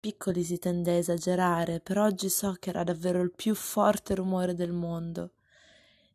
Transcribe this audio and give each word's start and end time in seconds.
piccoli 0.00 0.42
si 0.42 0.58
tende 0.58 0.92
a 0.92 0.94
esagerare, 0.94 1.80
però 1.80 2.06
oggi 2.06 2.30
so 2.30 2.56
che 2.58 2.70
era 2.70 2.82
davvero 2.82 3.20
il 3.20 3.30
più 3.30 3.54
forte 3.54 4.14
rumore 4.14 4.54
del 4.54 4.72
mondo. 4.72 5.32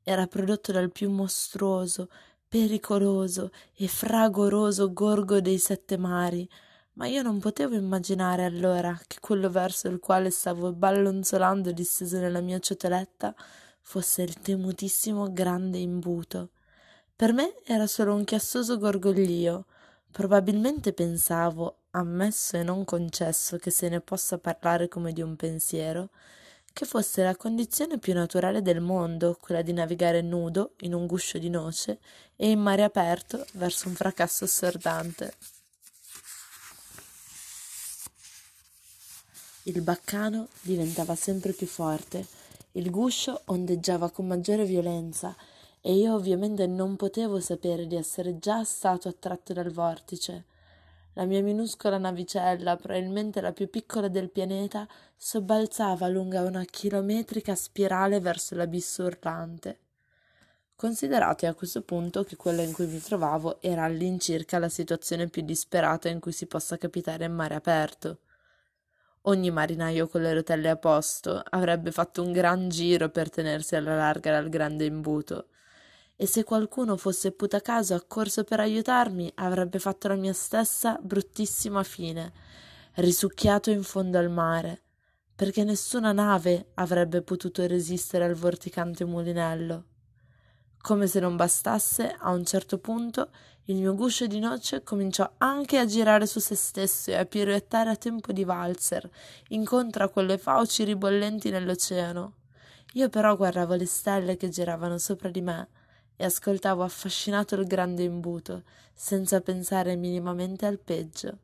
Era 0.03 0.25
prodotto 0.25 0.71
dal 0.71 0.91
più 0.91 1.11
mostruoso, 1.11 2.09
pericoloso 2.47 3.51
e 3.75 3.87
fragoroso 3.87 4.91
gorgo 4.91 5.39
dei 5.39 5.59
sette 5.59 5.97
mari, 5.97 6.49
ma 6.93 7.07
io 7.07 7.21
non 7.21 7.39
potevo 7.39 7.75
immaginare 7.75 8.43
allora 8.43 8.99
che 9.05 9.17
quello 9.19 9.49
verso 9.49 9.87
il 9.87 9.99
quale 9.99 10.31
stavo 10.31 10.71
ballonzolando 10.73 11.71
disteso 11.71 12.17
nella 12.19 12.41
mia 12.41 12.59
ciotoletta 12.59 13.35
fosse 13.81 14.23
il 14.23 14.39
temutissimo 14.39 15.31
grande 15.31 15.77
imbuto. 15.77 16.49
Per 17.15 17.33
me 17.33 17.61
era 17.65 17.85
solo 17.85 18.13
un 18.13 18.23
chiassoso 18.23 18.77
gorgoglio. 18.77 19.65
Probabilmente 20.11 20.91
pensavo, 20.93 21.83
ammesso 21.99 22.57
e 22.57 22.63
non 22.63 22.85
concesso 22.85 23.57
che 23.57 23.71
se 23.71 23.89
ne 23.89 24.01
possa 24.01 24.37
parlare 24.37 24.87
come 24.87 25.13
di 25.13 25.21
un 25.21 25.35
pensiero, 25.35 26.09
che 26.73 26.85
fosse 26.85 27.23
la 27.23 27.35
condizione 27.35 27.99
più 27.99 28.13
naturale 28.13 28.61
del 28.61 28.81
mondo, 28.81 29.37
quella 29.39 29.61
di 29.61 29.71
navigare 29.71 30.21
nudo 30.21 30.73
in 30.79 30.93
un 30.93 31.07
guscio 31.07 31.37
di 31.37 31.49
noce 31.49 31.99
e 32.35 32.49
in 32.49 32.59
mare 32.59 32.83
aperto 32.83 33.45
verso 33.53 33.87
un 33.87 33.95
fracasso 33.95 34.43
assordante. 34.43 35.33
Il 39.63 39.81
baccano 39.81 40.49
diventava 40.61 41.15
sempre 41.15 41.53
più 41.53 41.65
forte, 41.65 42.27
il 42.73 42.91
guscio 42.91 43.41
ondeggiava 43.45 44.11
con 44.11 44.27
maggiore 44.27 44.65
violenza 44.65 45.33
e 45.79 45.93
io 45.93 46.13
ovviamente 46.13 46.67
non 46.67 46.97
potevo 46.97 47.39
sapere 47.39 47.87
di 47.87 47.95
essere 47.95 48.37
già 48.37 48.63
stato 48.65 49.07
attratto 49.07 49.53
dal 49.53 49.71
vortice. 49.71 50.53
La 51.17 51.23
mia 51.23 51.41
minuscola 51.41 51.97
navicella, 51.97 52.75
probabilmente 52.75 53.39
la 53.39 53.53
più 53.53 53.69
piccola 53.69 54.09
del 54.09 54.29
pianeta, 54.29 54.85
sobbalzava 55.15 56.09
lungo 56.09 56.41
una 56.41 56.65
chilometrica 56.65 57.55
spirale 57.55 58.19
verso 58.19 58.53
l'abisso 58.53 59.03
urlante. 59.03 59.79
Considerate 60.75 61.47
a 61.47 61.53
questo 61.53 61.83
punto 61.83 62.25
che 62.25 62.35
quella 62.35 62.63
in 62.63 62.73
cui 62.73 62.87
mi 62.87 62.99
trovavo 62.99 63.61
era 63.61 63.85
all'incirca 63.85 64.59
la 64.59 64.67
situazione 64.67 65.29
più 65.29 65.41
disperata 65.41 66.09
in 66.09 66.19
cui 66.19 66.33
si 66.33 66.47
possa 66.47 66.77
capitare 66.77 67.23
in 67.23 67.33
mare 67.33 67.55
aperto. 67.55 68.19
Ogni 69.21 69.51
marinaio 69.51 70.09
con 70.09 70.21
le 70.21 70.33
rotelle 70.33 70.67
a 70.67 70.75
posto 70.75 71.41
avrebbe 71.49 71.93
fatto 71.93 72.21
un 72.23 72.33
gran 72.33 72.67
giro 72.67 73.07
per 73.07 73.29
tenersi 73.29 73.77
alla 73.77 73.95
larga 73.95 74.31
dal 74.31 74.49
grande 74.49 74.83
imbuto 74.83 75.47
e 76.17 76.25
se 76.25 76.43
qualcuno 76.43 76.95
fosse 76.95 77.31
putacaso 77.31 77.93
accorso 77.93 78.43
per 78.43 78.59
aiutarmi 78.59 79.31
avrebbe 79.35 79.79
fatto 79.79 80.07
la 80.07 80.15
mia 80.15 80.33
stessa 80.33 80.97
bruttissima 81.01 81.83
fine, 81.83 82.31
risucchiato 82.95 83.69
in 83.69 83.83
fondo 83.83 84.17
al 84.17 84.29
mare, 84.29 84.81
perché 85.35 85.65
nessuna 85.65 86.13
nave 86.13 86.71
avrebbe 86.75 87.21
potuto 87.21 87.65
resistere 87.67 88.23
al 88.23 88.35
vorticante 88.35 89.03
mulinello. 89.03 89.83
Come 90.77 91.07
se 91.07 91.19
non 91.19 91.35
bastasse, 91.35 92.15
a 92.17 92.29
un 92.29 92.45
certo 92.45 92.77
punto 92.77 93.31
il 93.65 93.77
mio 93.77 93.95
guscio 93.95 94.27
di 94.27 94.39
noce 94.39 94.83
cominciò 94.83 95.29
anche 95.39 95.79
a 95.79 95.85
girare 95.85 96.27
su 96.27 96.39
se 96.39 96.53
stesso 96.55 97.09
e 97.09 97.15
a 97.15 97.25
piruettare 97.25 97.89
a 97.89 97.95
tempo 97.95 98.31
di 98.31 98.43
valzer, 98.43 99.09
incontro 99.49 100.03
a 100.03 100.09
quelle 100.09 100.37
fauci 100.37 100.83
ribollenti 100.83 101.49
nell'oceano. 101.49 102.33
Io 102.93 103.09
però 103.09 103.35
guardavo 103.35 103.73
le 103.73 103.87
stelle 103.87 104.37
che 104.37 104.47
giravano 104.49 104.97
sopra 104.99 105.29
di 105.29 105.41
me 105.41 105.69
e 106.15 106.25
ascoltavo 106.25 106.83
affascinato 106.83 107.55
il 107.55 107.67
grande 107.67 108.03
imbuto, 108.03 108.63
senza 108.93 109.41
pensare 109.41 109.95
minimamente 109.95 110.65
al 110.65 110.79
peggio. 110.79 111.37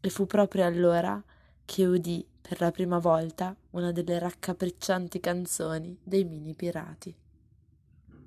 E 0.00 0.08
fu 0.08 0.26
proprio 0.26 0.64
allora 0.64 1.22
che 1.64 1.84
udì 1.84 2.24
per 2.40 2.60
la 2.60 2.70
prima 2.70 2.98
volta 2.98 3.54
una 3.70 3.90
delle 3.90 4.18
raccapriccianti 4.18 5.18
canzoni 5.18 5.98
dei 6.02 6.24
mini 6.24 6.54
pirati. 6.54 7.14